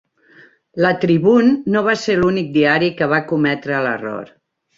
[0.85, 4.35] La "Tribune" no va ser l'únic diari que va cometre l'error.